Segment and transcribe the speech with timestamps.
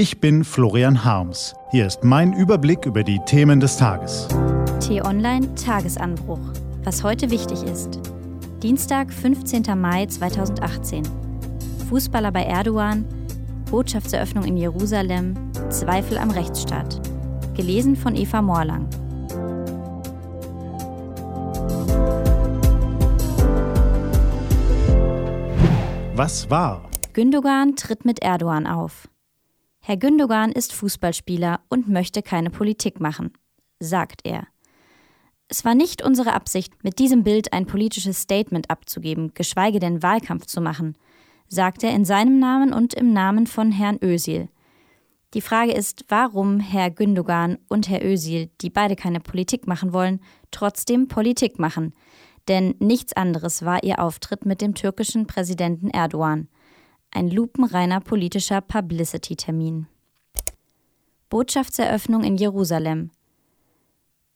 [0.00, 1.54] Ich bin Florian Harms.
[1.72, 4.28] Hier ist mein Überblick über die Themen des Tages.
[4.80, 6.40] T-Online Tagesanbruch.
[6.84, 8.00] Was heute wichtig ist.
[8.62, 9.78] Dienstag, 15.
[9.78, 11.02] Mai 2018.
[11.90, 13.04] Fußballer bei Erdogan,
[13.70, 15.34] Botschaftseröffnung in Jerusalem,
[15.68, 16.98] Zweifel am Rechtsstaat.
[17.54, 18.88] Gelesen von Eva Morlang.
[26.14, 26.88] Was war?
[27.12, 29.09] Gündogan tritt mit Erdogan auf.
[29.90, 33.32] Herr Gündogan ist Fußballspieler und möchte keine Politik machen,
[33.80, 34.46] sagt er.
[35.48, 40.46] Es war nicht unsere Absicht, mit diesem Bild ein politisches Statement abzugeben, geschweige denn Wahlkampf
[40.46, 40.96] zu machen,
[41.48, 44.48] sagt er in seinem Namen und im Namen von Herrn Özil.
[45.34, 50.20] Die Frage ist, warum Herr Gündogan und Herr Özil, die beide keine Politik machen wollen,
[50.52, 51.94] trotzdem Politik machen.
[52.46, 56.46] Denn nichts anderes war ihr Auftritt mit dem türkischen Präsidenten Erdogan.
[57.12, 59.88] Ein lupenreiner politischer Publicity-Termin.
[61.28, 63.10] Botschaftseröffnung in Jerusalem.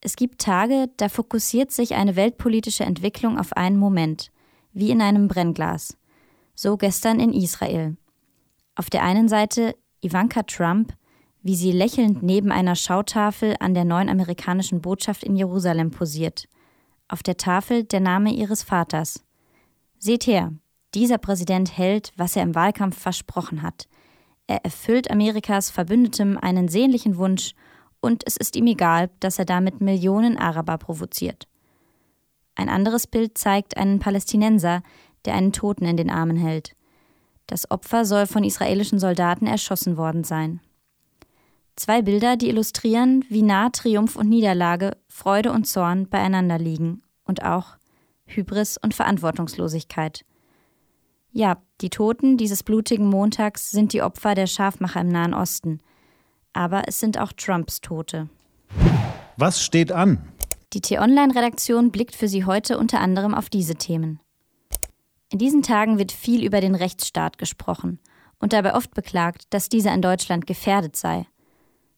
[0.00, 4.32] Es gibt Tage, da fokussiert sich eine weltpolitische Entwicklung auf einen Moment,
[4.72, 5.98] wie in einem Brennglas.
[6.54, 7.98] So gestern in Israel.
[8.74, 10.94] Auf der einen Seite Ivanka Trump,
[11.42, 16.48] wie sie lächelnd neben einer Schautafel an der neuen amerikanischen Botschaft in Jerusalem posiert.
[17.06, 19.22] Auf der Tafel der Name ihres Vaters.
[19.98, 20.54] Seht her,
[20.94, 23.88] dieser Präsident hält, was er im Wahlkampf versprochen hat.
[24.46, 27.54] Er erfüllt Amerikas Verbündetem einen sehnlichen Wunsch
[28.00, 31.46] und es ist ihm egal, dass er damit Millionen Araber provoziert.
[32.54, 34.82] Ein anderes Bild zeigt einen Palästinenser,
[35.24, 36.74] der einen Toten in den Armen hält.
[37.46, 40.60] Das Opfer soll von israelischen Soldaten erschossen worden sein.
[41.76, 47.42] Zwei Bilder, die illustrieren, wie nah Triumph und Niederlage, Freude und Zorn beieinander liegen und
[47.44, 47.76] auch
[48.26, 50.24] Hybris und Verantwortungslosigkeit.
[51.34, 55.78] Ja, die Toten dieses blutigen Montags sind die Opfer der Scharfmacher im Nahen Osten.
[56.52, 58.28] Aber es sind auch Trumps Tote.
[59.38, 60.18] Was steht an?
[60.74, 64.20] Die T-Online-Redaktion blickt für Sie heute unter anderem auf diese Themen.
[65.30, 67.98] In diesen Tagen wird viel über den Rechtsstaat gesprochen
[68.38, 71.26] und dabei oft beklagt, dass dieser in Deutschland gefährdet sei.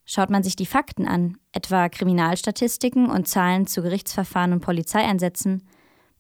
[0.05, 5.67] Schaut man sich die Fakten an, etwa Kriminalstatistiken und Zahlen zu Gerichtsverfahren und Polizeieinsätzen,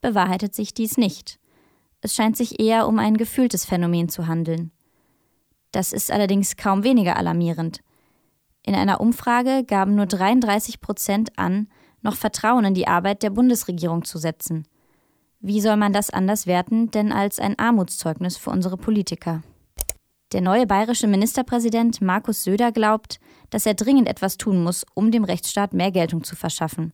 [0.01, 1.39] bewahrheitet sich dies nicht.
[2.05, 4.73] Es scheint sich eher um ein gefühltes Phänomen zu handeln.
[5.73, 7.81] Das ist allerdings kaum weniger alarmierend.
[8.63, 11.67] In einer Umfrage gaben nur 33 Prozent an,
[12.03, 14.69] noch Vertrauen in die Arbeit der Bundesregierung zu setzen.
[15.41, 19.43] Wie soll man das anders werten, denn als ein Armutszeugnis für unsere Politiker?
[20.35, 25.25] Der neue bayerische Ministerpräsident Markus Söder glaubt, dass er dringend etwas tun muss, um dem
[25.25, 26.93] Rechtsstaat mehr Geltung zu verschaffen.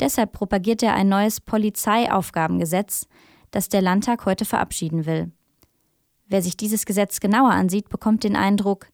[0.00, 3.06] Deshalb propagiert er ein neues Polizeiaufgabengesetz,
[3.50, 5.32] das der Landtag heute verabschieden will.
[6.26, 8.88] Wer sich dieses Gesetz genauer ansieht, bekommt den Eindruck,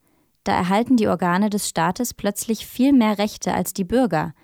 [0.44, 4.34] da erhalten die Organe des Staates plötzlich viel mehr Rechte als die Bürger.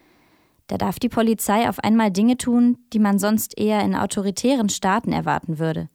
[0.66, 5.12] Da darf die Polizei auf einmal Dinge tun, die man sonst eher in autoritären Staaten
[5.12, 5.88] erwarten würde.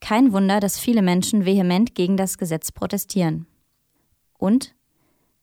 [0.00, 3.46] Kein Wunder, dass viele Menschen vehement gegen das Gesetz protestieren.
[4.38, 4.74] Und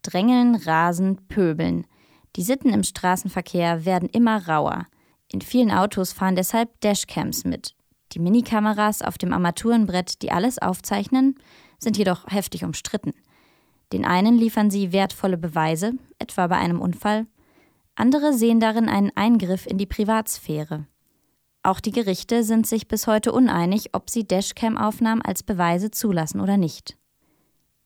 [0.04, 1.88] drängeln, rasen, pöbeln.
[2.36, 4.88] Die Sitten im Straßenverkehr werden immer rauer.
[5.34, 7.74] In vielen Autos fahren deshalb Dashcams mit.
[8.12, 11.36] Die Minikameras auf dem Armaturenbrett, die alles aufzeichnen,
[11.80, 13.14] sind jedoch heftig umstritten.
[13.92, 17.26] Den einen liefern sie wertvolle Beweise, etwa bei einem Unfall,
[17.96, 20.86] andere sehen darin einen Eingriff in die Privatsphäre.
[21.64, 26.58] Auch die Gerichte sind sich bis heute uneinig, ob sie Dashcam-Aufnahmen als Beweise zulassen oder
[26.58, 26.96] nicht.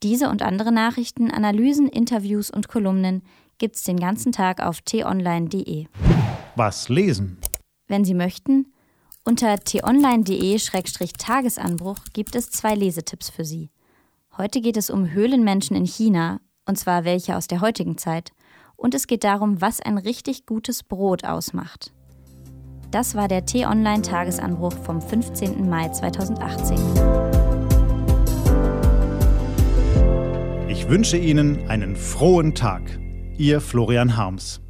[0.04, 3.24] Diese und andere Nachrichten, Analysen, Interviews und Kolumnen
[3.58, 5.88] gibt's den ganzen Tag auf t-online.de
[6.58, 7.38] was lesen.
[7.88, 8.74] Wenn Sie möchten,
[9.24, 13.72] unter t-online.de-tagesanbruch gibt es zwei Lesetipps für Sie.
[14.38, 18.32] Heute geht es um Höhlenmenschen in China, und zwar welche aus der heutigen Zeit,
[18.76, 21.94] und es geht darum, was ein richtig gutes Brot ausmacht.
[22.92, 25.70] Das war der T-Online-Tagesanbruch vom 15.
[25.70, 26.78] Mai 2018.
[30.70, 33.00] Ich wünsche Ihnen einen frohen Tag.
[33.38, 34.62] Ihr Florian Harms.